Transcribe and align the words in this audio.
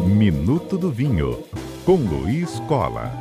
Minuto 0.00 0.78
do 0.78 0.90
Vinho, 0.90 1.44
com 1.84 1.96
Luiz 1.96 2.58
Cola. 2.60 3.12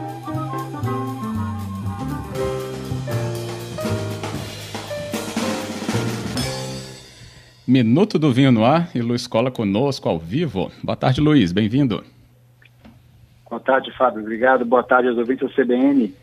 Minuto 7.67 8.17
do 8.17 8.31
Vinho 8.31 8.51
no 8.51 8.63
ar 8.63 8.89
e 8.95 9.01
Luiz 9.01 9.27
Cola 9.27 9.51
conosco 9.51 10.07
ao 10.07 10.17
vivo. 10.17 10.71
Boa 10.81 10.95
tarde, 10.95 11.19
Luiz, 11.19 11.51
bem-vindo. 11.51 12.03
Boa 13.49 13.59
tarde, 13.59 13.91
Fábio. 13.97 14.21
Obrigado. 14.21 14.63
Boa 14.63 14.83
tarde 14.83 15.09
aos 15.09 15.17
ouvintes 15.17 15.47
do 15.47 15.53
CBN. 15.53 16.13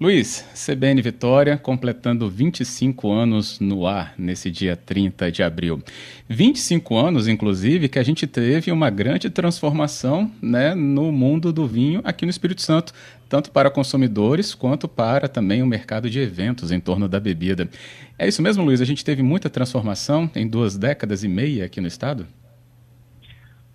Luiz, 0.00 0.48
CBN 0.54 1.02
Vitória 1.02 1.58
completando 1.58 2.30
25 2.30 3.10
anos 3.10 3.58
no 3.58 3.84
ar 3.84 4.14
nesse 4.16 4.48
dia 4.48 4.76
30 4.76 5.32
de 5.32 5.42
abril. 5.42 5.82
25 6.28 6.96
anos, 6.96 7.26
inclusive, 7.26 7.88
que 7.88 7.98
a 7.98 8.02
gente 8.04 8.24
teve 8.24 8.70
uma 8.70 8.90
grande 8.90 9.28
transformação 9.28 10.30
né, 10.40 10.72
no 10.72 11.10
mundo 11.10 11.52
do 11.52 11.66
vinho 11.66 12.00
aqui 12.04 12.24
no 12.24 12.30
Espírito 12.30 12.62
Santo, 12.62 12.92
tanto 13.28 13.50
para 13.50 13.72
consumidores 13.72 14.54
quanto 14.54 14.86
para 14.86 15.26
também 15.26 15.64
o 15.64 15.66
mercado 15.66 16.08
de 16.08 16.20
eventos 16.20 16.70
em 16.70 16.78
torno 16.78 17.08
da 17.08 17.18
bebida. 17.18 17.68
É 18.16 18.28
isso 18.28 18.40
mesmo, 18.40 18.64
Luiz? 18.64 18.80
A 18.80 18.84
gente 18.84 19.04
teve 19.04 19.20
muita 19.20 19.50
transformação 19.50 20.30
em 20.32 20.46
duas 20.46 20.78
décadas 20.78 21.24
e 21.24 21.28
meia 21.28 21.64
aqui 21.64 21.80
no 21.80 21.88
estado? 21.88 22.24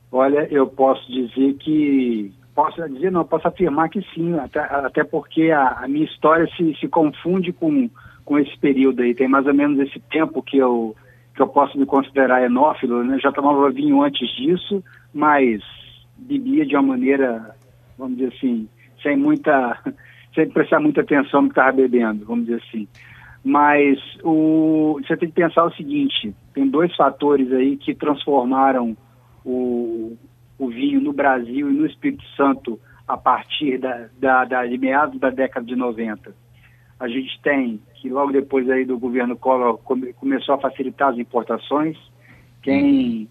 Olha, 0.10 0.48
eu 0.50 0.68
posso 0.68 1.06
dizer 1.12 1.56
que 1.56 2.32
Posso 2.56 2.88
dizer, 2.90 3.12
não, 3.12 3.26
posso 3.26 3.48
afirmar 3.48 3.90
que 3.90 4.02
sim, 4.14 4.38
até, 4.38 4.60
até 4.60 5.04
porque 5.04 5.50
a, 5.50 5.80
a, 5.84 5.88
minha 5.88 6.06
história 6.06 6.48
se, 6.56 6.76
se 6.80 6.88
confunde 6.88 7.52
com, 7.52 7.90
com 8.24 8.38
esse 8.38 8.56
período 8.60 9.02
aí. 9.02 9.16
Tem 9.16 9.28
mais 9.28 9.48
ou 9.48 9.54
menos 9.54 9.80
esse 9.80 10.00
tempo 10.12 10.44
que 10.44 10.58
eu, 10.58 10.96
que 11.36 11.42
eu 11.42 11.48
posso 11.48 11.78
me 11.78 11.86
considerar 11.86 12.44
enófilo, 12.44 13.04
né? 13.04 13.18
Já 13.20 13.32
tomava 13.32 13.72
vinho 13.72 14.04
antes 14.04 14.30
disso, 14.36 14.84
mas 15.12 15.64
bebia 16.16 16.64
de 16.66 16.76
uma 16.76 16.84
maneira, 16.84 17.56
vamos 17.98 18.18
dizer 18.18 18.34
assim, 18.36 18.70
sem 19.02 19.18
muita, 19.18 19.80
sem 20.36 20.48
prestar 20.50 20.80
muita 20.80 21.02
atenção 21.02 21.42
no 21.42 21.50
que 21.50 21.54
estava 21.54 21.72
bebendo, 21.72 22.24
vamos 22.26 22.46
dizer 22.46 22.62
assim. 22.68 22.88
Mas 23.44 24.00
o, 24.24 25.00
você 25.02 25.18
tem 25.18 25.28
que 25.28 25.36
pensar 25.36 25.66
o 25.66 25.74
seguinte, 25.74 26.34
tem 26.54 26.68
dois 26.68 26.96
fatores 26.96 27.52
aí 27.52 27.78
que 27.78 27.96
transformaram 27.96 28.96
o, 29.44 30.16
o 30.58 30.68
vinho 30.70 31.02
no 31.02 31.14
Brasil 31.14 31.70
e 31.70 31.74
no 31.74 31.86
Espírito 31.86 32.24
Santo 32.36 32.80
a 33.08 33.18
partir 33.18 33.78
da, 33.78 34.08
da, 34.18 34.46
da, 34.46 34.66
de 34.66 34.78
meados 34.78 35.20
da 35.20 35.30
década 35.30 35.66
de 35.66 35.76
90. 35.76 36.34
A 37.00 37.08
gente 37.08 37.40
tem 37.42 37.82
que 37.96 38.10
logo 38.10 38.32
depois 38.32 38.70
aí 38.70 38.86
do 38.86 39.00
governo 39.00 39.38
Collor 39.38 39.78
come, 39.78 40.14
começou 40.14 40.56
a 40.56 40.60
facilitar 40.60 41.10
as 41.10 41.18
importações. 41.18 41.98
Quem 42.62 43.30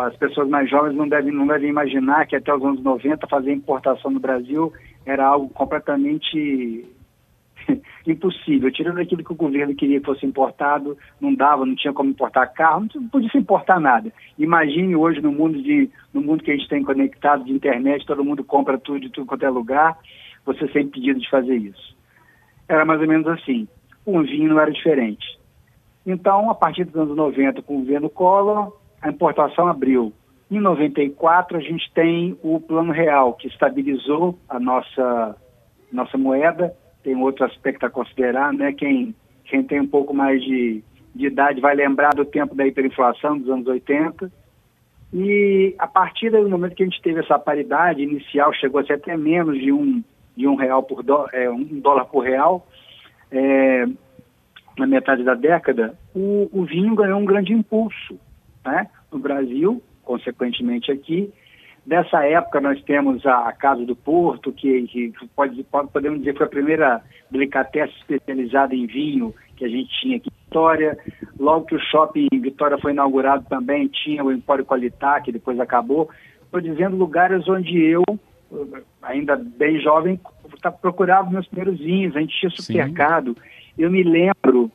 as 0.00 0.16
pessoas 0.16 0.48
mais 0.48 0.70
jovens 0.70 0.94
não 0.94 1.08
devem, 1.08 1.32
não 1.32 1.46
devem 1.46 1.68
imaginar 1.68 2.26
que 2.26 2.36
até 2.36 2.54
os 2.54 2.64
anos 2.64 2.82
90 2.82 3.26
fazer 3.26 3.52
importação 3.52 4.10
no 4.10 4.20
Brasil 4.20 4.72
era 5.04 5.26
algo 5.26 5.48
completamente 5.50 6.86
impossível. 8.06 8.70
Tirando 8.70 8.98
aquilo 8.98 9.24
que 9.24 9.32
o 9.32 9.36
governo 9.36 9.74
queria 9.74 10.00
que 10.00 10.06
fosse 10.06 10.24
importado, 10.26 10.96
não 11.20 11.34
dava, 11.34 11.66
não 11.66 11.74
tinha 11.74 11.92
como 11.92 12.10
importar 12.10 12.46
carro, 12.48 12.86
não 12.94 13.08
podia 13.08 13.28
se 13.30 13.38
importar 13.38 13.80
nada. 13.80 14.12
Imagine 14.38 14.96
hoje 14.96 15.20
no 15.20 15.32
mundo, 15.32 15.62
de, 15.62 15.90
no 16.12 16.20
mundo 16.20 16.42
que 16.42 16.50
a 16.50 16.56
gente 16.56 16.68
tem 16.68 16.82
conectado 16.82 17.44
de 17.44 17.52
internet, 17.52 18.06
todo 18.06 18.24
mundo 18.24 18.44
compra 18.44 18.78
tudo 18.78 19.00
de 19.00 19.10
tudo 19.10 19.26
quanto 19.26 19.44
é 19.44 19.50
lugar, 19.50 19.98
você 20.44 20.66
sempre 20.68 21.00
pedido 21.00 21.20
de 21.20 21.30
fazer 21.30 21.56
isso. 21.56 21.96
Era 22.68 22.84
mais 22.84 23.00
ou 23.00 23.06
menos 23.06 23.26
assim. 23.26 23.68
O 24.04 24.20
vinho 24.22 24.48
não 24.48 24.60
era 24.60 24.70
diferente. 24.70 25.38
Então, 26.04 26.50
a 26.50 26.54
partir 26.54 26.84
dos 26.84 26.96
anos 26.96 27.16
90, 27.16 27.62
com 27.62 27.76
o 27.76 27.80
governo 27.80 28.10
Collor, 28.10 28.76
a 29.00 29.08
importação 29.08 29.68
abriu. 29.68 30.12
Em 30.50 30.60
94, 30.60 31.56
a 31.56 31.60
gente 31.60 31.90
tem 31.94 32.36
o 32.42 32.60
Plano 32.60 32.92
Real, 32.92 33.34
que 33.34 33.46
estabilizou 33.46 34.38
a 34.48 34.58
nossa, 34.58 35.36
nossa 35.92 36.18
moeda 36.18 36.74
tem 37.02 37.16
outro 37.16 37.44
aspecto 37.44 37.84
a 37.84 37.90
considerar, 37.90 38.52
né? 38.52 38.72
Quem, 38.72 39.14
quem 39.44 39.62
tem 39.62 39.80
um 39.80 39.86
pouco 39.86 40.14
mais 40.14 40.42
de, 40.42 40.82
de 41.14 41.26
idade 41.26 41.60
vai 41.60 41.74
lembrar 41.74 42.14
do 42.14 42.24
tempo 42.24 42.54
da 42.54 42.66
hiperinflação 42.66 43.38
dos 43.38 43.48
anos 43.48 43.66
80. 43.66 44.30
E 45.12 45.74
a 45.78 45.86
partir 45.86 46.30
do 46.30 46.48
momento 46.48 46.74
que 46.74 46.82
a 46.82 46.86
gente 46.86 47.02
teve 47.02 47.20
essa 47.20 47.38
paridade 47.38 48.02
inicial, 48.02 48.52
chegou 48.54 48.80
a 48.80 48.84
ser 48.84 48.94
até 48.94 49.16
menos 49.16 49.58
de 49.58 49.70
um, 49.70 50.02
de 50.34 50.46
um 50.48 50.54
real 50.54 50.82
por 50.82 51.02
dó, 51.02 51.28
é, 51.32 51.50
um 51.50 51.80
dólar 51.80 52.06
por 52.06 52.20
real, 52.20 52.66
é, 53.30 53.86
na 54.78 54.86
metade 54.86 55.22
da 55.22 55.34
década, 55.34 55.98
o, 56.14 56.48
o 56.52 56.64
vinho 56.64 56.94
ganhou 56.94 57.20
um 57.20 57.24
grande 57.26 57.52
impulso 57.52 58.18
né? 58.64 58.88
no 59.12 59.18
Brasil, 59.18 59.82
consequentemente 60.02 60.90
aqui, 60.90 61.32
Dessa 61.84 62.24
época 62.24 62.60
nós 62.60 62.80
temos 62.84 63.26
a, 63.26 63.52
Casa 63.52 63.84
do 63.84 63.96
Porto, 63.96 64.52
que, 64.52 64.82
que 64.86 65.12
pode, 65.34 65.62
pode, 65.64 65.90
podemos 65.90 66.20
dizer 66.20 66.32
que 66.32 66.38
foi 66.38 66.46
a 66.46 66.50
primeira 66.50 67.02
delicatessen 67.30 67.96
especializada 67.98 68.74
em 68.74 68.86
vinho 68.86 69.34
que 69.56 69.64
a 69.64 69.68
gente 69.68 69.88
tinha 70.00 70.16
aqui 70.16 70.28
em 70.28 70.44
Vitória. 70.44 70.96
Logo 71.38 71.66
que 71.66 71.74
o 71.74 71.80
shopping 71.80 72.28
Vitória 72.40 72.78
foi 72.78 72.92
inaugurado 72.92 73.44
também, 73.48 73.88
tinha 73.88 74.22
o 74.22 74.30
Empório 74.30 74.64
Qualitá, 74.64 75.20
que 75.20 75.32
depois 75.32 75.58
acabou. 75.58 76.08
Estou 76.44 76.60
dizendo 76.60 76.96
lugares 76.96 77.48
onde 77.48 77.76
eu, 77.82 78.04
ainda 79.02 79.34
bem 79.36 79.80
jovem, 79.80 80.20
procurava 80.80 81.30
meus 81.30 81.48
primeiros 81.48 81.80
vinhos, 81.80 82.14
a 82.14 82.20
gente 82.20 82.38
tinha 82.38 82.50
supermercado. 82.50 83.34
Sim. 83.34 83.72
Eu 83.76 83.90
me 83.90 84.04
lembro 84.04 84.70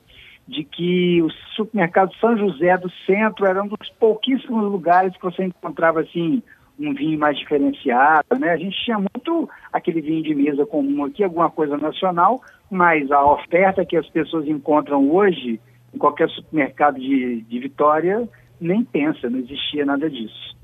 de 0.48 0.64
que 0.64 1.22
o 1.22 1.30
supermercado 1.56 2.14
São 2.16 2.38
José 2.38 2.78
do 2.78 2.90
Centro 3.06 3.46
era 3.46 3.62
um 3.62 3.68
dos 3.68 3.90
pouquíssimos 4.00 4.64
lugares 4.64 5.16
que 5.16 5.24
você 5.24 5.44
encontrava 5.44 6.02
assim 6.02 6.42
um 6.80 6.94
vinho 6.94 7.20
mais 7.20 7.38
diferenciado, 7.38 8.40
né? 8.40 8.52
A 8.52 8.58
gente 8.58 8.78
tinha 8.84 8.98
muito 8.98 9.50
aquele 9.72 10.02
vinho 10.02 10.24
de 10.24 10.36
mesa 10.36 10.66
comum 10.66 11.06
aqui, 11.06 11.24
alguma 11.24 11.50
coisa 11.50 11.78
nacional, 11.78 12.42
mas 12.70 13.12
a 13.12 13.24
oferta 13.26 13.86
que 13.86 13.98
as 13.98 14.08
pessoas 14.10 14.48
encontram 14.48 15.10
hoje 15.12 15.60
em 15.94 15.98
qualquer 15.98 16.30
supermercado 16.30 17.00
de, 17.00 17.42
de 17.42 17.60
Vitória 17.60 18.28
nem 18.60 18.84
pensa, 18.84 19.30
não 19.30 19.40
existia 19.40 19.86
nada 19.86 20.10
disso. 20.10 20.57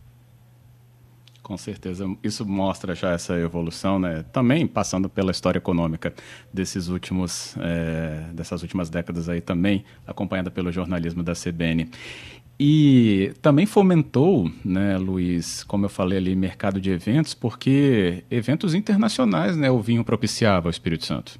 Com 1.44 1.58
certeza, 1.58 2.06
isso 2.24 2.46
mostra 2.48 2.96
já 2.96 3.12
essa 3.12 3.38
evolução, 3.38 4.00
né? 4.00 4.24
Também 4.32 4.66
passando 4.66 5.10
pela 5.10 5.30
história 5.30 5.58
econômica 5.58 6.14
desses 6.54 6.88
últimos, 6.88 7.58
é, 7.60 8.32
dessas 8.34 8.62
últimas 8.62 8.90
décadas 8.90 9.28
aí 9.28 9.42
também, 9.42 9.84
acompanhada 10.08 10.50
pelo 10.50 10.72
jornalismo 10.72 11.22
da 11.22 11.34
CBN. 11.34 11.90
E 12.58 13.34
também 13.42 13.66
fomentou, 13.66 14.50
né, 14.64 14.98
Luiz, 14.98 15.66
como 15.66 15.84
eu 15.84 15.90
falei 15.90 16.18
ali, 16.18 16.34
mercado 16.34 16.80
de 16.80 16.92
eventos, 16.92 17.34
porque 17.34 18.24
eventos 18.32 18.74
internacionais, 18.74 19.58
né, 19.58 19.70
o 19.70 19.82
vinho 19.82 20.06
propiciava 20.06 20.68
ao 20.68 20.72
Espírito 20.72 21.04
Santo. 21.04 21.38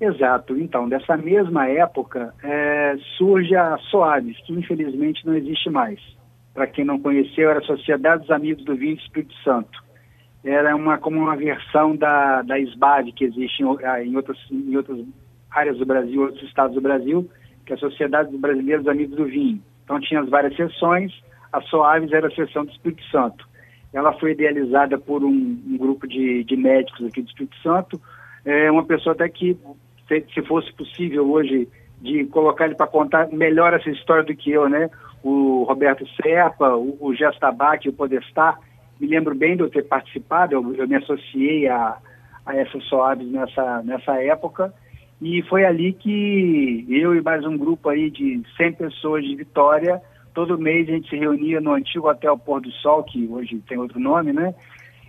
Exato. 0.00 0.56
Então, 0.58 0.88
dessa 0.88 1.18
mesma 1.18 1.68
época, 1.68 2.32
é, 2.42 2.96
surge 3.18 3.54
a 3.54 3.76
Soares, 3.90 4.38
que 4.46 4.54
infelizmente 4.54 5.26
não 5.26 5.34
existe 5.34 5.68
mais. 5.68 6.00
Para 6.54 6.68
quem 6.68 6.84
não 6.84 7.00
conheceu, 7.00 7.50
era 7.50 7.60
Sociedade 7.62 8.22
dos 8.22 8.30
Amigos 8.30 8.64
do 8.64 8.76
Vinho 8.76 8.94
do 8.94 9.02
Espírito 9.02 9.34
Santo. 9.42 9.82
Era 10.44 10.76
uma, 10.76 10.98
como 10.98 11.18
uma 11.18 11.36
versão 11.36 11.96
da, 11.96 12.42
da 12.42 12.58
SBAD, 12.60 13.12
que 13.12 13.24
existe 13.24 13.62
em, 13.62 13.66
em, 14.06 14.16
outras, 14.16 14.38
em 14.50 14.76
outras 14.76 15.04
áreas 15.50 15.78
do 15.78 15.84
Brasil, 15.84 16.22
outros 16.22 16.42
estados 16.44 16.74
do 16.74 16.80
Brasil, 16.80 17.28
que 17.66 17.72
é 17.72 17.76
a 17.76 17.78
Sociedade 17.78 18.30
dos 18.30 18.40
Brasileiros 18.40 18.86
Amigos 18.86 19.16
do 19.16 19.24
Vinho. 19.24 19.60
Então 19.84 19.98
tinha 20.00 20.20
as 20.20 20.28
várias 20.28 20.54
sessões, 20.54 21.12
a 21.52 21.60
Soaves 21.62 22.12
era 22.12 22.28
a 22.28 22.34
sessão 22.34 22.64
do 22.64 22.70
Espírito 22.70 23.02
Santo. 23.10 23.48
Ela 23.92 24.12
foi 24.12 24.32
idealizada 24.32 24.98
por 24.98 25.24
um, 25.24 25.30
um 25.66 25.76
grupo 25.76 26.06
de, 26.06 26.44
de, 26.44 26.56
médicos 26.56 27.06
aqui 27.06 27.22
do 27.22 27.28
Espírito 27.28 27.56
Santo, 27.62 28.00
é 28.44 28.70
uma 28.70 28.84
pessoa 28.84 29.14
até 29.14 29.28
que, 29.28 29.56
se, 30.06 30.24
se 30.32 30.42
fosse 30.42 30.72
possível 30.74 31.30
hoje, 31.30 31.68
de 32.00 32.26
colocar 32.26 32.66
ele 32.66 32.74
para 32.74 32.86
contar 32.86 33.28
melhor 33.32 33.72
essa 33.72 33.88
história 33.88 34.24
do 34.24 34.34
que 34.36 34.50
eu, 34.50 34.68
né? 34.68 34.90
O 35.24 35.64
Roberto 35.64 36.06
Serpa, 36.22 36.76
o, 36.76 36.98
o 37.00 37.14
Gestabac, 37.14 37.88
o 37.88 37.92
Podestar, 37.92 38.60
me 39.00 39.06
lembro 39.06 39.34
bem 39.34 39.56
de 39.56 39.62
eu 39.62 39.70
ter 39.70 39.82
participado, 39.82 40.54
eu, 40.54 40.74
eu 40.74 40.86
me 40.86 40.96
associei 40.96 41.66
a, 41.66 41.96
a 42.44 42.56
essa 42.56 42.78
Soaves 42.80 43.26
nessa, 43.26 43.82
nessa 43.82 44.22
época, 44.22 44.72
e 45.20 45.42
foi 45.44 45.64
ali 45.64 45.92
que 45.94 46.84
eu 46.88 47.14
e 47.14 47.22
mais 47.22 47.44
um 47.46 47.56
grupo 47.56 47.88
aí 47.88 48.10
de 48.10 48.42
100 48.56 48.72
pessoas 48.74 49.24
de 49.24 49.34
Vitória, 49.34 50.00
todo 50.34 50.58
mês 50.58 50.88
a 50.88 50.92
gente 50.92 51.08
se 51.08 51.16
reunia 51.16 51.60
no 51.60 51.72
antigo 51.72 52.08
Hotel 52.08 52.36
Pôr 52.36 52.60
do 52.60 52.70
Sol, 52.72 53.02
que 53.04 53.26
hoje 53.26 53.62
tem 53.66 53.78
outro 53.78 53.98
nome, 53.98 54.32
né? 54.32 54.54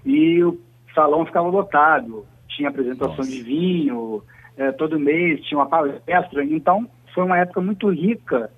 E 0.05 0.41
o 0.43 0.57
salão 0.93 1.25
ficava 1.25 1.49
lotado, 1.49 2.25
tinha 2.47 2.69
apresentação 2.69 3.17
Nossa. 3.17 3.29
de 3.29 3.41
vinho, 3.41 4.23
é, 4.55 4.71
todo 4.71 4.99
mês 4.99 5.41
tinha 5.41 5.57
uma 5.57 5.67
palestra. 5.67 6.43
Então, 6.45 6.87
foi 7.13 7.23
uma 7.23 7.39
época 7.39 7.59
muito 7.59 7.89
rica 7.89 8.49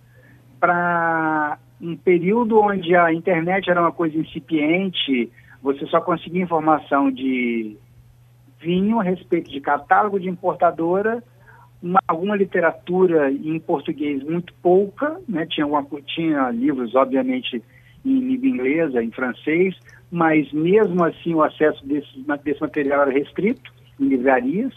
para 0.59 1.57
um 1.81 1.95
período 1.95 2.59
onde 2.59 2.95
a 2.95 3.13
internet 3.13 3.69
era 3.69 3.81
uma 3.81 3.91
coisa 3.91 4.17
incipiente, 4.17 5.31
você 5.61 5.85
só 5.87 6.01
conseguia 6.01 6.43
informação 6.43 7.11
de 7.11 7.77
vinho 8.59 8.99
a 8.99 9.03
respeito 9.03 9.51
de 9.51 9.61
catálogo 9.61 10.19
de 10.19 10.27
importadora 10.27 11.23
uma, 11.81 11.99
alguma 12.07 12.35
literatura 12.35 13.31
em 13.31 13.59
português 13.59 14.23
muito 14.23 14.53
pouca, 14.61 15.19
né? 15.27 15.45
tinha, 15.45 15.65
uma, 15.65 15.85
tinha 16.05 16.49
livros, 16.49 16.95
obviamente, 16.95 17.61
em 18.05 18.19
língua 18.19 18.47
inglesa, 18.47 19.03
em 19.03 19.11
francês, 19.11 19.75
mas 20.09 20.51
mesmo 20.51 21.03
assim 21.03 21.33
o 21.33 21.43
acesso 21.43 21.85
desse, 21.85 22.25
desse 22.43 22.61
material 22.61 23.03
era 23.03 23.11
restrito 23.11 23.71
em 23.99 24.07
livrarias. 24.07 24.73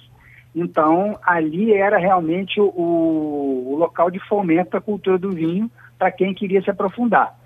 Então, 0.54 1.18
ali 1.22 1.72
era 1.72 1.98
realmente 1.98 2.60
o, 2.60 2.72
o 2.74 3.76
local 3.76 4.10
de 4.10 4.18
fomento 4.28 4.70
da 4.70 4.80
cultura 4.80 5.18
do 5.18 5.30
vinho 5.30 5.70
para 5.98 6.10
quem 6.10 6.34
queria 6.34 6.62
se 6.62 6.70
aprofundar. 6.70 7.38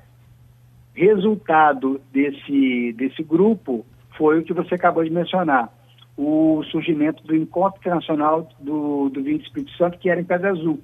Resultado 0.94 2.00
desse, 2.12 2.92
desse 2.94 3.22
grupo 3.22 3.84
foi 4.16 4.38
o 4.38 4.44
que 4.44 4.52
você 4.52 4.76
acabou 4.76 5.04
de 5.04 5.10
mencionar, 5.10 5.68
o 6.16 6.62
surgimento 6.70 7.22
do 7.24 7.34
Encontro 7.34 7.80
Internacional 7.80 8.48
do, 8.60 9.08
do 9.08 9.22
Vinho 9.22 9.38
do 9.38 9.44
Espírito 9.44 9.72
Santo, 9.76 9.98
que 9.98 10.08
era 10.08 10.20
em 10.20 10.24
Pedra 10.24 10.50
Azul. 10.50 10.80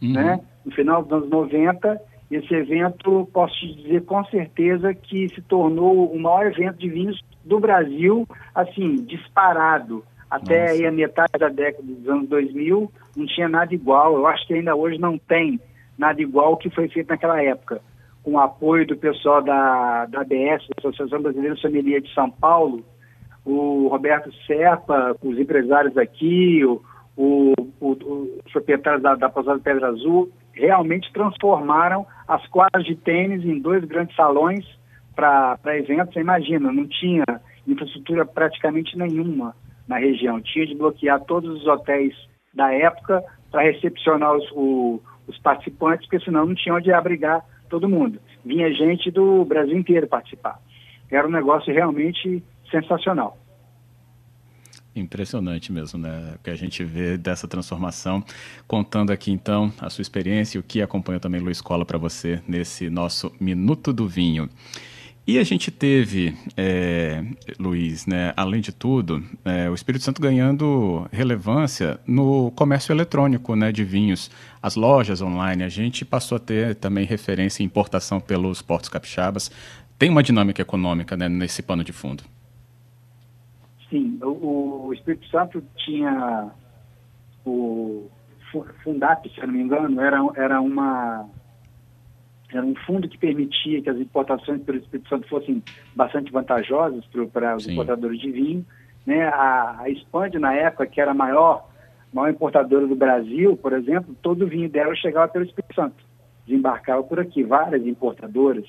Uhum. 0.00 0.12
Né? 0.12 0.40
No 0.64 0.72
final 0.72 1.02
dos 1.02 1.12
anos 1.12 1.30
90, 1.30 2.00
esse 2.30 2.54
evento, 2.54 3.28
posso 3.32 3.54
te 3.58 3.74
dizer 3.74 4.04
com 4.04 4.24
certeza 4.26 4.94
que 4.94 5.28
se 5.28 5.42
tornou 5.42 6.12
o 6.12 6.18
maior 6.20 6.46
evento 6.46 6.78
de 6.78 6.88
vinhos 6.88 7.20
do 7.44 7.58
Brasil, 7.58 8.26
assim, 8.54 8.96
disparado. 9.04 10.04
Até 10.30 10.70
aí 10.70 10.86
a 10.86 10.92
metade 10.92 11.32
da 11.38 11.48
década 11.48 11.82
dos 11.82 12.08
anos 12.08 12.28
2000 12.28 12.92
não 13.16 13.26
tinha 13.26 13.48
nada 13.48 13.74
igual. 13.74 14.14
Eu 14.14 14.26
acho 14.28 14.46
que 14.46 14.54
ainda 14.54 14.76
hoje 14.76 14.96
não 14.96 15.18
tem 15.18 15.60
nada 15.98 16.22
igual 16.22 16.52
o 16.52 16.56
que 16.56 16.70
foi 16.70 16.88
feito 16.88 17.08
naquela 17.08 17.42
época. 17.42 17.80
Com 18.22 18.32
o 18.32 18.38
apoio 18.38 18.86
do 18.86 18.96
pessoal 18.96 19.42
da, 19.42 20.06
da 20.06 20.20
ABS, 20.20 20.68
Associação 20.78 21.20
Brasileira 21.20 21.56
de 21.56 21.60
Sommelier 21.60 22.00
de 22.00 22.14
São 22.14 22.30
Paulo, 22.30 22.84
o 23.44 23.88
Roberto 23.88 24.30
Serpa, 24.46 25.16
os 25.20 25.36
empresários 25.36 25.96
aqui, 25.96 26.64
o, 26.64 26.80
o, 27.16 27.54
o, 27.80 28.40
os 28.44 28.52
proprietários 28.52 29.02
da, 29.02 29.16
da 29.16 29.28
Pousada 29.28 29.58
Pedra 29.58 29.88
Azul, 29.88 30.30
realmente 30.52 31.12
transformaram 31.12 32.06
as 32.28 32.46
quadras 32.48 32.84
de 32.84 32.94
tênis 32.94 33.44
em 33.44 33.58
dois 33.58 33.84
grandes 33.84 34.14
salões 34.14 34.64
para 35.16 35.58
eventos. 35.76 36.14
Você 36.14 36.20
imagina, 36.20 36.70
não 36.70 36.86
tinha 36.86 37.24
infraestrutura 37.66 38.24
praticamente 38.24 38.96
nenhuma 38.96 39.54
na 39.90 39.98
região. 39.98 40.40
Tinha 40.40 40.64
de 40.64 40.74
bloquear 40.76 41.20
todos 41.24 41.50
os 41.50 41.66
hotéis 41.66 42.14
da 42.54 42.72
época 42.72 43.22
para 43.50 43.62
recepcionar 43.62 44.36
os, 44.36 44.48
o, 44.52 45.02
os 45.26 45.36
participantes, 45.38 46.06
porque 46.06 46.24
senão 46.24 46.46
não 46.46 46.54
tinha 46.54 46.76
onde 46.76 46.92
abrigar 46.92 47.44
todo 47.68 47.88
mundo. 47.88 48.20
Vinha 48.44 48.72
gente 48.72 49.10
do 49.10 49.44
Brasil 49.44 49.76
inteiro 49.76 50.06
participar. 50.06 50.60
Era 51.10 51.26
um 51.26 51.30
negócio 51.30 51.74
realmente 51.74 52.40
sensacional. 52.70 53.36
Impressionante 54.94 55.72
mesmo, 55.72 55.98
né? 55.98 56.34
O 56.36 56.42
que 56.42 56.50
a 56.50 56.56
gente 56.56 56.84
vê 56.84 57.16
dessa 57.16 57.48
transformação. 57.48 58.22
Contando 58.68 59.10
aqui 59.10 59.32
então 59.32 59.72
a 59.80 59.90
sua 59.90 60.02
experiência 60.02 60.56
e 60.56 60.60
o 60.60 60.62
que 60.62 60.80
acompanha 60.80 61.18
também 61.18 61.40
Luiz 61.40 61.60
Cola 61.60 61.84
para 61.84 61.98
você 61.98 62.40
nesse 62.46 62.88
nosso 62.88 63.32
Minuto 63.40 63.92
do 63.92 64.06
Vinho. 64.06 64.48
E 65.30 65.38
a 65.38 65.44
gente 65.44 65.70
teve, 65.70 66.34
é, 66.56 67.22
Luiz, 67.56 68.04
né, 68.04 68.32
além 68.36 68.60
de 68.60 68.72
tudo, 68.72 69.22
é, 69.44 69.70
o 69.70 69.74
Espírito 69.74 70.02
Santo 70.02 70.20
ganhando 70.20 71.06
relevância 71.12 72.00
no 72.04 72.50
comércio 72.50 72.92
eletrônico 72.92 73.54
né, 73.54 73.70
de 73.70 73.84
vinhos, 73.84 74.28
as 74.60 74.74
lojas 74.74 75.22
online. 75.22 75.62
A 75.62 75.68
gente 75.68 76.04
passou 76.04 76.34
a 76.34 76.40
ter 76.40 76.74
também 76.74 77.04
referência 77.04 77.62
em 77.62 77.66
importação 77.66 78.18
pelos 78.18 78.60
portos 78.60 78.88
capixabas. 78.88 79.52
Tem 79.96 80.10
uma 80.10 80.20
dinâmica 80.20 80.62
econômica 80.62 81.16
né, 81.16 81.28
nesse 81.28 81.62
pano 81.62 81.84
de 81.84 81.92
fundo. 81.92 82.24
Sim, 83.88 84.18
o, 84.20 84.86
o 84.88 84.92
Espírito 84.92 85.28
Santo 85.28 85.62
tinha 85.76 86.50
o 87.46 88.10
Fundap, 88.82 89.32
se 89.32 89.40
eu 89.40 89.46
não 89.46 89.54
me 89.54 89.62
engano, 89.62 90.00
era, 90.00 90.18
era 90.34 90.60
uma 90.60 91.24
era 92.52 92.64
um 92.64 92.74
fundo 92.74 93.08
que 93.08 93.18
permitia 93.18 93.80
que 93.80 93.90
as 93.90 93.96
importações 93.96 94.62
pelo 94.62 94.78
Espírito 94.78 95.08
Santo 95.08 95.28
fossem 95.28 95.62
bastante 95.94 96.32
vantajosas 96.32 97.04
para 97.32 97.56
os 97.56 97.66
importadores 97.66 98.20
de 98.20 98.30
vinho. 98.30 98.66
Né? 99.06 99.22
A, 99.28 99.80
a 99.80 99.90
Expand, 99.90 100.34
na 100.34 100.52
época, 100.54 100.86
que 100.86 101.00
era 101.00 101.12
a 101.12 101.14
maior, 101.14 101.68
maior 102.12 102.30
importadora 102.30 102.86
do 102.86 102.96
Brasil, 102.96 103.56
por 103.56 103.72
exemplo, 103.72 104.16
todo 104.20 104.44
o 104.44 104.48
vinho 104.48 104.68
dela 104.68 104.94
chegava 104.96 105.28
pelo 105.28 105.44
Espírito 105.44 105.74
Santo. 105.74 106.04
Desembarcava 106.46 107.02
por 107.02 107.20
aqui. 107.20 107.44
Várias 107.44 107.86
importadoras 107.86 108.64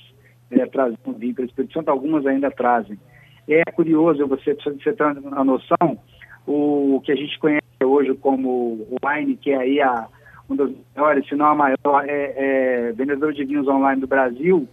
é, 0.52 0.66
traziam 0.68 1.14
vinho 1.18 1.34
pelo 1.34 1.48
Espírito 1.48 1.74
Santo, 1.74 1.90
algumas 1.90 2.26
ainda 2.26 2.52
trazem. 2.52 3.00
É 3.48 3.64
curioso, 3.72 4.28
você 4.28 4.54
precisa 4.54 4.76
você 4.76 4.94
ter 4.94 5.04
uma 5.04 5.44
noção, 5.44 5.98
o 6.46 7.02
que 7.04 7.12
a 7.12 7.16
gente 7.16 7.38
conhece 7.40 7.62
hoje 7.84 8.14
como 8.16 8.50
o 8.50 8.98
wine, 9.04 9.36
que 9.36 9.52
é 9.52 9.58
aí 9.58 9.82
a, 9.82 10.08
um 10.52 10.56
dos 10.56 10.72
maiores, 10.96 11.28
se 11.28 11.36
não 11.36 11.48
a 11.48 11.56
maior, 11.56 12.06
é, 12.06 12.34
é, 12.36 12.92
vendedora 12.92 13.34
de 13.34 13.46
vinhos 13.46 13.68
online 13.68 14.02
do 14.02 14.08
Brasil, 14.08 14.68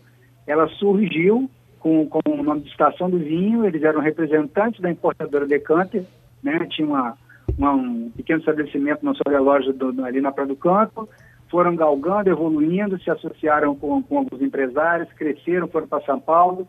ela 0.46 0.68
surgiu 0.68 1.48
com, 1.78 2.06
com 2.06 2.20
o 2.26 2.42
nome 2.42 2.62
de 2.62 2.70
Estação 2.70 3.08
do 3.08 3.18
Vinho, 3.18 3.64
eles 3.64 3.82
eram 3.82 4.00
representantes 4.00 4.80
da 4.80 4.90
importadora 4.90 5.46
Decanter, 5.46 6.04
né? 6.42 6.66
tinha 6.70 6.86
uma, 6.86 7.16
uma, 7.56 7.72
um 7.72 8.10
pequeno 8.10 8.40
estabelecimento 8.40 9.04
na 9.04 9.14
sua 9.14 9.38
loja 9.38 9.72
do, 9.72 10.04
ali 10.04 10.20
na 10.20 10.32
Praia 10.32 10.48
do 10.48 10.56
Campo, 10.56 11.08
foram 11.50 11.74
galgando, 11.74 12.30
evoluindo, 12.30 13.00
se 13.00 13.10
associaram 13.10 13.74
com, 13.74 14.02
com 14.02 14.18
alguns 14.18 14.42
empresários, 14.42 15.12
cresceram, 15.12 15.68
foram 15.68 15.86
para 15.86 16.04
São 16.04 16.20
Paulo, 16.20 16.68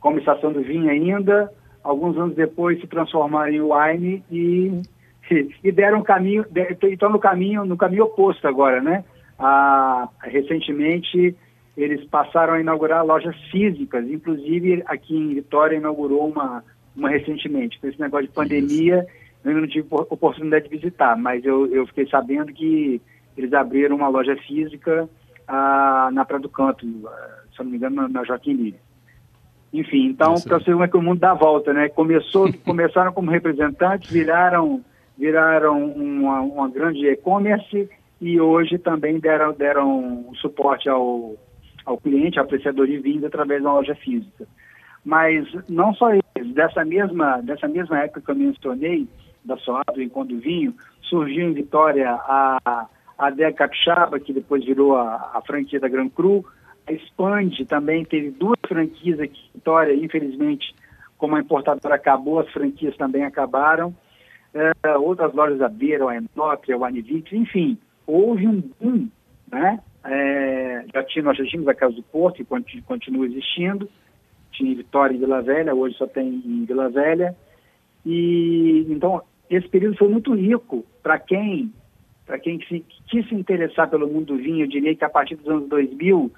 como 0.00 0.18
estação 0.18 0.52
do 0.52 0.62
vinho 0.62 0.88
ainda. 0.88 1.52
Alguns 1.82 2.16
anos 2.16 2.34
depois 2.34 2.80
se 2.80 2.86
transformaram 2.86 3.52
em 3.52 3.60
wine 3.60 4.24
e, 4.30 4.82
e 5.62 5.72
deram 5.72 6.02
caminho, 6.02 6.44
estão 6.82 7.10
no 7.10 7.18
caminho, 7.18 7.64
no 7.64 7.76
caminho 7.76 8.04
oposto 8.04 8.46
agora, 8.46 8.80
né? 8.80 9.04
Ah, 9.38 10.08
recentemente 10.22 11.36
eles 11.76 12.04
passaram 12.06 12.54
a 12.54 12.60
inaugurar 12.60 13.04
lojas 13.04 13.36
físicas, 13.50 14.08
inclusive 14.08 14.82
aqui 14.86 15.14
em 15.14 15.34
Vitória 15.34 15.76
inaugurou 15.76 16.28
uma, 16.28 16.64
uma 16.96 17.10
recentemente. 17.10 17.78
Com 17.78 17.88
esse 17.88 18.00
negócio 18.00 18.26
de 18.26 18.32
pandemia, 18.32 19.06
eu 19.44 19.50
ainda 19.50 19.60
não 19.60 19.68
tive 19.68 19.86
oportunidade 19.90 20.68
de 20.68 20.76
visitar, 20.76 21.16
mas 21.16 21.44
eu, 21.44 21.66
eu 21.66 21.86
fiquei 21.86 22.06
sabendo 22.08 22.52
que 22.52 23.00
eles 23.36 23.52
abriram 23.52 23.96
uma 23.96 24.08
loja 24.08 24.34
física 24.36 25.08
ah, 25.46 26.08
na 26.12 26.24
Praia 26.24 26.40
do 26.40 26.48
Canto, 26.48 26.86
se 26.86 27.58
não 27.58 27.70
me 27.70 27.76
engano, 27.76 27.96
na, 27.96 28.08
na 28.08 28.24
Joaquim 28.24 28.54
Lira. 28.54 28.78
Enfim, 29.72 30.06
então, 30.06 30.34
para 30.40 30.58
você 30.58 30.64
ver 30.64 30.72
como 30.72 30.84
é 30.84 30.88
que 30.88 30.96
o 30.96 31.02
mundo 31.02 31.20
dá 31.20 31.34
volta, 31.34 31.72
né? 31.72 31.88
Começou, 31.90 32.50
começaram 32.64 33.12
como 33.12 33.30
representantes, 33.30 34.10
viraram, 34.10 34.82
viraram 35.18 35.84
uma, 35.86 36.40
uma 36.40 36.68
grande 36.68 37.06
e-commerce 37.06 37.88
e 38.20 38.40
hoje 38.40 38.78
também 38.78 39.18
deram, 39.18 39.52
deram 39.52 40.30
suporte 40.40 40.88
ao, 40.88 41.34
ao 41.84 41.98
cliente, 41.98 42.38
ao 42.38 42.44
apreciador 42.44 42.86
de 42.86 42.98
vinhos, 42.98 43.24
através 43.24 43.60
uma 43.62 43.74
loja 43.74 43.94
física. 43.94 44.46
Mas 45.04 45.46
não 45.68 45.94
só 45.94 46.10
eles, 46.10 46.54
dessa 46.54 46.84
mesma, 46.84 47.40
dessa 47.40 47.68
mesma 47.68 48.00
época 48.00 48.20
que 48.20 48.30
eu 48.30 48.34
mencionei, 48.34 49.08
da 49.44 49.56
Soado, 49.58 49.94
do 49.94 50.02
Encontro 50.02 50.34
do 50.34 50.40
Vinho, 50.40 50.74
surgiu 51.02 51.48
em 51.48 51.52
Vitória 51.52 52.10
a, 52.10 52.58
a 52.64 52.86
Adega 53.16 53.52
Capixaba, 53.52 54.18
que 54.18 54.32
depois 54.32 54.64
virou 54.64 54.96
a, 54.96 55.30
a 55.34 55.42
franquia 55.46 55.78
da 55.78 55.88
Gran 55.88 56.08
Cru, 56.08 56.44
a 56.86 56.92
Expand 56.92 57.50
também 57.68 58.04
teve 58.04 58.30
duas 58.30 58.58
franquias 58.66 59.18
aqui 59.18 59.40
em 59.48 59.58
Vitória, 59.58 59.94
infelizmente, 59.94 60.74
como 61.18 61.34
a 61.34 61.40
importadora 61.40 61.94
acabou, 61.96 62.38
as 62.38 62.50
franquias 62.50 62.96
também 62.96 63.24
acabaram. 63.24 63.94
É, 64.56 64.96
outras 64.96 65.34
lojas 65.34 65.60
abriram, 65.60 66.08
a 66.08 66.16
Enópia, 66.16 66.78
o 66.78 66.84
Anivix, 66.84 67.30
enfim, 67.30 67.76
houve 68.06 68.48
um 68.48 68.62
boom, 68.80 69.08
né? 69.52 69.78
É, 70.02 70.84
já 70.94 71.04
tinha, 71.04 71.24
nós 71.24 71.36
já 71.36 71.44
tínhamos 71.44 71.68
a 71.68 71.74
Casa 71.74 71.94
do 71.94 72.02
Porto, 72.02 72.42
que 72.64 72.80
continua 72.82 73.26
existindo, 73.26 73.86
tinha 74.52 74.72
em 74.72 74.76
Vitória 74.76 75.14
e 75.14 75.18
Vila 75.18 75.42
Velha, 75.42 75.74
hoje 75.74 75.96
só 75.96 76.06
tem 76.06 76.26
em 76.26 76.64
Vila 76.64 76.88
Velha. 76.88 77.36
E 78.04 78.86
então 78.88 79.20
esse 79.50 79.68
período 79.68 79.98
foi 79.98 80.08
muito 80.08 80.34
rico 80.34 80.86
para 81.02 81.18
quem, 81.18 81.70
para 82.24 82.38
quem 82.38 82.58
se, 82.66 82.82
quis 83.08 83.28
se 83.28 83.34
interessar 83.34 83.90
pelo 83.90 84.08
mundo 84.08 84.34
do 84.34 84.36
vinho. 84.36 84.64
Eu 84.64 84.68
diria 84.68 84.94
que 84.94 85.04
a 85.04 85.10
partir 85.10 85.36
dos 85.36 85.48
anos 85.48 85.68
2000 85.68 86.32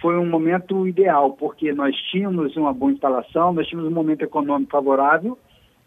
foi 0.00 0.18
um 0.18 0.28
momento 0.28 0.86
ideal, 0.86 1.32
porque 1.32 1.72
nós 1.72 1.96
tínhamos 2.10 2.54
uma 2.56 2.72
boa 2.74 2.92
instalação, 2.92 3.52
nós 3.52 3.66
tínhamos 3.66 3.90
um 3.90 3.94
momento 3.94 4.22
econômico 4.22 4.72
favorável, 4.72 5.38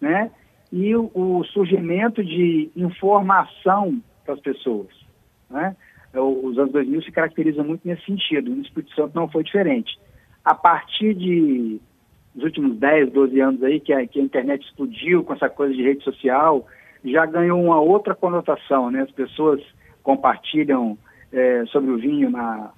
né? 0.01 0.31
E 0.75 0.93
o, 0.93 1.09
o 1.13 1.45
surgimento 1.45 2.21
de 2.21 2.69
informação 2.75 4.01
para 4.25 4.33
as 4.33 4.41
pessoas, 4.41 4.89
né? 5.49 5.73
Os 6.13 6.57
anos 6.57 6.73
2000 6.73 7.01
se 7.03 7.11
caracterizam 7.13 7.63
muito 7.63 7.87
nesse 7.87 8.03
sentido, 8.05 8.53
no 8.53 8.61
Espírito 8.61 8.93
Santo 8.93 9.15
não 9.15 9.29
foi 9.29 9.41
diferente. 9.41 9.97
A 10.43 10.53
partir 10.53 11.13
de 11.13 11.79
dos 12.33 12.43
últimos 12.43 12.77
10, 12.77 13.13
12 13.13 13.39
anos 13.39 13.63
aí, 13.63 13.79
que 13.79 13.93
a, 13.93 14.05
que 14.05 14.19
a 14.19 14.23
internet 14.23 14.65
explodiu 14.65 15.23
com 15.23 15.31
essa 15.31 15.49
coisa 15.49 15.73
de 15.73 15.81
rede 15.81 16.03
social, 16.03 16.67
já 17.05 17.25
ganhou 17.25 17.63
uma 17.63 17.79
outra 17.79 18.13
conotação, 18.13 18.91
né? 18.91 19.03
As 19.03 19.11
pessoas 19.11 19.61
compartilham 20.03 20.97
é, 21.31 21.63
sobre 21.67 21.89
o 21.89 21.97
vinho 21.97 22.29
na, 22.29 22.73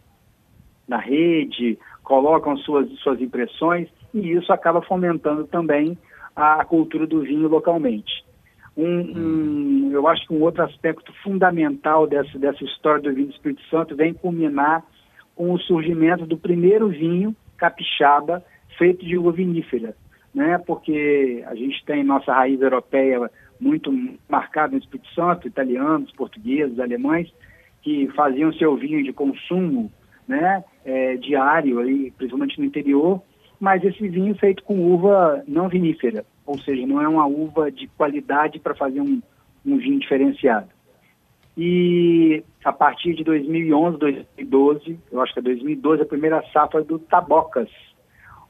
na 0.88 0.98
rede, 0.98 1.80
colocam 2.04 2.56
suas, 2.58 2.88
suas 3.00 3.20
impressões 3.20 3.90
e 4.14 4.34
isso 4.34 4.54
acaba 4.54 4.84
fomentando 4.84 5.48
também 5.48 5.98
a, 6.38 6.64
cultura 6.64 7.08
do 7.08 7.22
vinho 7.22 7.48
localmente. 7.48 8.24
Um, 8.78 8.86
um, 8.86 9.90
eu 9.92 10.08
acho 10.08 10.28
que 10.28 10.34
um 10.34 10.42
outro 10.44 10.64
aspecto 10.64 11.12
fundamental 11.24 12.06
dessa, 12.06 12.38
dessa 12.38 12.64
história 12.64 13.02
do 13.02 13.14
vinho 13.14 13.28
do 13.28 13.34
Espírito 13.34 13.64
Santo 13.72 13.96
vem 13.96 14.14
culminar 14.14 14.86
com 15.36 15.52
o 15.52 15.60
surgimento 15.60 16.28
do 16.28 16.38
primeiro 16.38 16.90
vinho 16.90 17.36
capixaba 17.58 18.46
feito 18.78 19.04
de 19.04 19.18
uva 19.18 19.32
vinífera. 19.32 19.96
né? 20.34 20.60
Porque 20.60 21.44
a 21.48 21.56
gente 21.56 21.84
tem 21.86 22.04
nossa 22.04 22.32
raiz 22.32 22.62
europeia 22.62 23.32
muito 23.60 23.92
marcada 24.30 24.74
no 24.74 24.78
Espírito 24.78 25.10
Santo, 25.16 25.48
italianos, 25.48 26.12
portugueses, 26.12 26.80
alemães, 26.80 27.34
que 27.82 28.08
faziam 28.16 28.54
seu 28.54 28.76
vinho 28.76 29.04
de 29.04 29.12
consumo, 29.12 29.92
né? 30.28 30.64
É, 30.86 31.16
diário, 31.16 31.80
aí, 31.80 32.12
principalmente 32.12 32.60
no 32.60 32.66
interior, 32.66 33.22
mas 33.60 33.84
esse 33.84 34.08
vinho 34.08 34.36
feito 34.36 34.64
com 34.64 34.94
uva 34.94 35.44
não 35.48 35.68
vinífera, 35.68 36.26
ou 36.46 36.58
seja, 36.60 36.86
não 36.86 37.02
é 37.02 37.08
uma 37.08 37.26
uva 37.26 37.72
de 37.72 37.88
qualidade 37.88 38.60
para 38.60 38.76
fazer 38.76 39.02
um, 39.02 39.22
um 39.66 39.78
vinho 39.78 40.00
diferenciado. 40.00 40.68
E 41.58 42.44
a 42.64 42.72
partir 42.72 43.16
de 43.16 43.24
2011, 43.24 43.98
2012, 43.98 45.00
eu 45.12 45.22
acho 45.22 45.34
que 45.34 45.40
é 45.40 45.42
2012, 45.42 46.04
a 46.04 46.06
primeira 46.06 46.44
safra 46.54 46.84
do 46.84 47.00
Tabocas. 47.00 47.70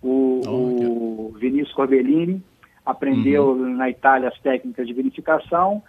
O, 0.01 0.41
oh, 0.45 1.29
o 1.29 1.37
Vinícius 1.39 1.73
Corbellini 1.73 2.43
aprendeu 2.85 3.51
uhum. 3.51 3.77
na 3.77 3.89
Itália 3.89 4.27
as 4.27 4.39
técnicas 4.39 4.85
de 4.85 4.93
vinificação, 4.93 5.81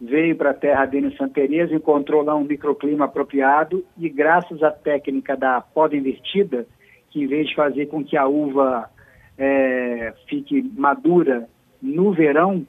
veio 0.00 0.34
para 0.34 0.50
a 0.50 0.54
terra 0.54 0.86
dele 0.86 1.08
em 1.08 1.16
Santa 1.16 1.34
Teresa, 1.34 1.74
encontrou 1.74 2.22
lá 2.22 2.34
um 2.34 2.44
microclima 2.44 3.04
apropriado 3.04 3.84
e 3.98 4.08
graças 4.08 4.62
à 4.62 4.70
técnica 4.70 5.36
da 5.36 5.60
poda 5.60 5.94
invertida, 5.94 6.66
que 7.12 7.22
em 7.22 7.26
vez 7.26 7.48
de 7.48 7.54
fazer 7.54 7.86
com 7.86 8.02
que 8.02 8.16
a 8.16 8.26
uva 8.26 8.88
é, 9.36 10.14
fique 10.28 10.62
madura 10.76 11.46
no 11.80 12.12
verão, 12.12 12.66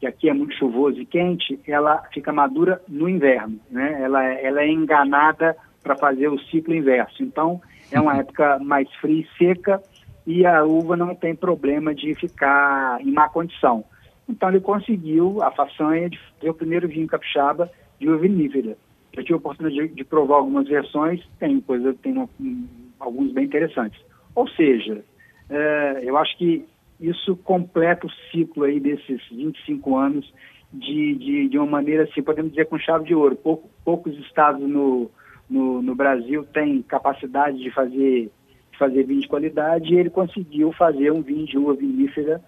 que 0.00 0.06
aqui 0.06 0.28
é 0.28 0.34
muito 0.34 0.54
chuvoso 0.56 1.00
e 1.00 1.06
quente, 1.06 1.60
ela 1.66 2.02
fica 2.12 2.32
madura 2.32 2.82
no 2.88 3.08
inverno, 3.08 3.60
né? 3.70 4.02
Ela, 4.02 4.24
ela 4.24 4.62
é 4.62 4.68
enganada 4.68 5.56
para 5.80 5.96
fazer 5.96 6.28
o 6.28 6.40
ciclo 6.40 6.74
inverso. 6.74 7.22
Então, 7.22 7.60
é 7.90 8.00
uma 8.00 8.16
época 8.16 8.58
mais 8.58 8.92
fria 8.94 9.22
e 9.22 9.38
seca 9.38 9.80
e 10.26 10.44
a 10.44 10.64
uva 10.64 10.96
não 10.96 11.14
tem 11.14 11.34
problema 11.34 11.94
de 11.94 12.14
ficar 12.14 13.00
em 13.00 13.12
má 13.12 13.28
condição. 13.28 13.84
Então, 14.28 14.48
ele 14.48 14.60
conseguiu 14.60 15.42
a 15.42 15.50
façanha 15.52 16.10
de 16.10 16.18
fazer 16.18 16.50
o 16.50 16.54
primeiro 16.54 16.88
vinho 16.88 17.06
capixaba 17.06 17.70
de 18.00 18.08
uva 18.08 18.18
vinífera. 18.18 18.76
Eu 19.12 19.22
tive 19.22 19.34
a 19.34 19.36
oportunidade 19.36 19.88
de, 19.88 19.94
de 19.94 20.04
provar 20.04 20.36
algumas 20.36 20.66
versões, 20.66 21.22
tem 21.38 21.60
coisa, 21.60 21.94
tem 22.02 22.12
uma, 22.12 22.28
um, 22.40 22.66
alguns 23.02 23.32
bem 23.32 23.44
interessantes. 23.44 24.00
Ou 24.34 24.48
seja, 24.48 25.04
é, 25.50 26.00
eu 26.04 26.16
acho 26.16 26.36
que 26.38 26.64
isso 27.00 27.36
completa 27.36 28.06
o 28.06 28.10
ciclo 28.30 28.64
aí 28.64 28.78
desses 28.78 29.20
25 29.30 29.96
anos 29.96 30.32
de, 30.72 31.14
de, 31.16 31.48
de 31.48 31.58
uma 31.58 31.66
maneira, 31.66 32.04
assim, 32.04 32.22
podemos 32.22 32.52
dizer, 32.52 32.66
com 32.66 32.78
chave 32.78 33.04
de 33.04 33.14
ouro. 33.14 33.36
Pouco, 33.36 33.68
poucos 33.84 34.16
estados 34.20 34.62
no, 34.66 35.10
no, 35.50 35.82
no, 35.82 35.94
Brasil 35.94 36.44
têm 36.44 36.80
capacidade 36.82 37.58
de 37.58 37.70
fazer, 37.70 38.30
de 38.70 38.78
fazer 38.78 39.02
vinho 39.04 39.20
de 39.20 39.28
qualidade 39.28 39.92
e 39.92 39.98
ele 39.98 40.10
conseguiu 40.10 40.72
fazer 40.72 41.10
um 41.10 41.20
vinho 41.20 41.44
de 41.44 41.58
uva 41.58 41.74
vinífera 41.74 42.40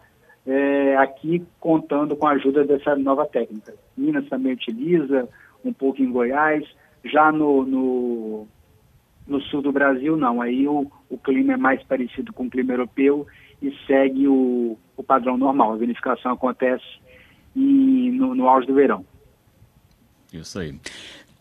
é, 0.46 0.96
aqui 0.96 1.42
contando 1.58 2.16
com 2.16 2.26
a 2.26 2.32
ajuda 2.32 2.64
dessa 2.64 2.96
nova 2.96 3.26
técnica. 3.26 3.74
Minas 3.96 4.28
também 4.28 4.52
utiliza, 4.52 5.28
um 5.64 5.72
pouco 5.72 6.00
em 6.00 6.10
Goiás, 6.10 6.64
já 7.04 7.30
no, 7.32 7.64
no, 7.66 8.46
no 9.26 9.40
sul 9.42 9.62
do 9.62 9.72
Brasil 9.72 10.16
não, 10.16 10.40
aí 10.40 10.68
o, 10.68 10.90
o 11.08 11.18
clima 11.18 11.54
é 11.54 11.56
mais 11.56 11.82
parecido 11.82 12.32
com 12.32 12.46
o 12.46 12.50
clima 12.50 12.72
europeu 12.72 13.26
e 13.62 13.74
segue 13.86 14.28
o, 14.28 14.78
o 14.96 15.02
padrão 15.02 15.36
normal. 15.36 15.72
A 15.72 15.76
vinificação 15.76 16.32
acontece 16.32 16.84
em, 17.56 18.12
no, 18.12 18.34
no 18.34 18.48
auge 18.48 18.66
do 18.66 18.74
verão. 18.74 19.04
Isso 20.32 20.58
aí. 20.58 20.78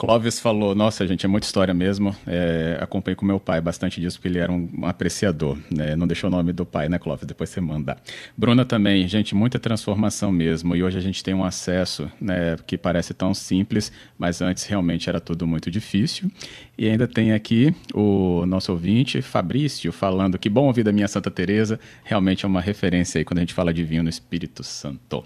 Clóvis 0.03 0.37
falou, 0.37 0.75
nossa 0.75 1.07
gente, 1.07 1.25
é 1.25 1.29
muita 1.29 1.47
história 1.47 1.73
mesmo. 1.73 2.13
É, 2.27 2.77
acompanhei 2.81 3.15
com 3.15 3.25
meu 3.25 3.39
pai 3.39 3.61
bastante 3.61 4.01
disso, 4.01 4.17
porque 4.17 4.27
ele 4.27 4.37
era 4.37 4.51
um, 4.51 4.69
um 4.79 4.85
apreciador. 4.85 5.57
Né? 5.73 5.95
Não 5.95 6.05
deixou 6.05 6.29
o 6.29 6.31
nome 6.31 6.51
do 6.51 6.65
pai, 6.65 6.89
né, 6.89 6.99
Clóvis? 6.99 7.25
Depois 7.25 7.49
você 7.49 7.61
manda. 7.61 7.95
Bruna 8.35 8.65
também, 8.65 9.07
gente, 9.07 9.33
muita 9.33 9.57
transformação 9.59 10.29
mesmo. 10.29 10.75
E 10.75 10.83
hoje 10.83 10.97
a 10.97 11.01
gente 11.01 11.23
tem 11.23 11.33
um 11.33 11.45
acesso 11.45 12.11
né, 12.19 12.57
que 12.67 12.77
parece 12.77 13.13
tão 13.13 13.33
simples, 13.33 13.93
mas 14.17 14.41
antes 14.41 14.65
realmente 14.65 15.07
era 15.07 15.21
tudo 15.21 15.47
muito 15.47 15.71
difícil. 15.71 16.29
E 16.77 16.89
ainda 16.89 17.07
tem 17.07 17.31
aqui 17.31 17.73
o 17.93 18.45
nosso 18.45 18.73
ouvinte, 18.73 19.21
Fabrício, 19.21 19.89
falando 19.93 20.37
que 20.37 20.49
bom 20.49 20.65
ouvir 20.65 20.83
da 20.83 20.91
minha 20.91 21.07
Santa 21.07 21.31
Teresa. 21.31 21.79
Realmente 22.03 22.43
é 22.43 22.47
uma 22.49 22.59
referência 22.59 23.19
aí 23.19 23.23
quando 23.23 23.37
a 23.37 23.41
gente 23.41 23.53
fala 23.53 23.73
de 23.73 23.85
vinho 23.85 24.03
no 24.03 24.09
Espírito 24.09 24.65
Santo. 24.65 25.23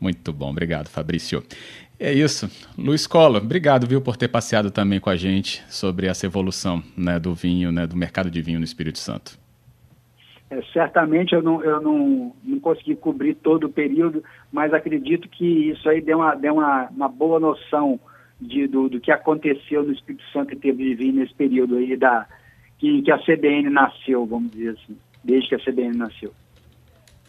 Muito 0.00 0.32
bom, 0.32 0.50
obrigado, 0.50 0.88
Fabrício. 0.88 1.42
É 1.98 2.12
isso. 2.12 2.48
Luiz 2.78 3.06
Cola, 3.06 3.38
obrigado, 3.38 3.86
viu, 3.86 4.00
por 4.00 4.16
ter 4.16 4.28
passeado 4.28 4.70
também 4.70 4.98
com 4.98 5.10
a 5.10 5.16
gente 5.16 5.62
sobre 5.68 6.06
essa 6.06 6.24
evolução 6.24 6.82
né, 6.96 7.18
do 7.18 7.34
vinho, 7.34 7.70
né, 7.70 7.86
do 7.86 7.94
mercado 7.94 8.30
de 8.30 8.40
vinho 8.40 8.58
no 8.58 8.64
Espírito 8.64 8.98
Santo. 8.98 9.38
É, 10.50 10.62
certamente 10.72 11.34
eu, 11.34 11.42
não, 11.42 11.62
eu 11.62 11.80
não, 11.80 12.34
não 12.42 12.58
consegui 12.58 12.96
cobrir 12.96 13.34
todo 13.34 13.64
o 13.64 13.72
período, 13.72 14.24
mas 14.50 14.72
acredito 14.72 15.28
que 15.28 15.44
isso 15.44 15.88
aí 15.88 16.00
deu 16.00 16.18
uma, 16.18 16.34
deu 16.34 16.54
uma, 16.54 16.88
uma 16.88 17.08
boa 17.08 17.38
noção 17.38 18.00
de, 18.40 18.66
do, 18.66 18.88
do 18.88 18.98
que 18.98 19.12
aconteceu 19.12 19.84
no 19.84 19.92
Espírito 19.92 20.24
Santo 20.32 20.54
em 20.54 20.58
termos 20.58 20.82
de 20.82 20.94
vinho 20.94 21.12
nesse 21.12 21.34
período 21.34 21.76
aí 21.76 21.96
da, 21.96 22.26
que, 22.78 23.02
que 23.02 23.12
a 23.12 23.18
CBN 23.18 23.68
nasceu, 23.68 24.24
vamos 24.24 24.50
dizer 24.50 24.70
assim, 24.70 24.96
desde 25.22 25.50
que 25.50 25.54
a 25.54 25.58
CBN 25.58 25.98
nasceu. 25.98 26.32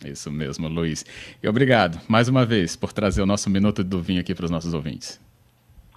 Isso 0.06 0.32
mesmo, 0.32 0.68
Luiz. 0.68 1.06
E 1.42 1.48
obrigado, 1.48 2.00
mais 2.08 2.28
uma 2.28 2.46
vez, 2.46 2.76
por 2.76 2.94
trazer 2.94 3.22
o 3.22 3.26
nosso 3.26 3.50
Minuto 3.50 3.84
do 3.84 4.02
Vinho 4.02 4.22
aqui 4.22 4.34
para 4.34 4.46
os 4.46 4.52
nossos 4.52 4.74
ouvintes. 4.74 5.20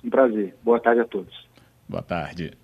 Um 0.03 0.11
prazer. 0.11 0.55
Boa 0.63 0.81
tarde 0.81 1.01
a 1.01 1.05
todos. 1.05 1.47
Boa 1.89 2.03
tarde. 2.03 2.57